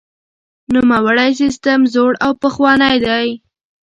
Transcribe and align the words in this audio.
نوموړی 0.73 1.31
سیستم 1.41 1.79
زوړ 1.93 2.11
او 2.25 2.31
پخوانی 2.41 2.95
دی. 3.07 3.27